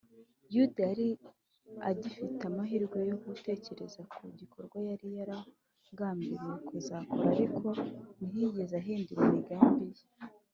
yuda 0.53 0.81
yari 0.89 1.07
agifite 1.89 2.41
amahirwe 2.49 2.97
yo 3.09 3.15
gutekereza 3.23 4.01
ku 4.13 4.21
gikorwa 4.39 4.77
yari 4.89 5.07
yaragambiriye 5.17 6.51
kuzakora, 6.67 7.25
ariko 7.33 7.67
ntiyigeze 8.25 8.73
ahindura 8.81 9.21
imigambi 9.29 9.85
ye 9.97 10.03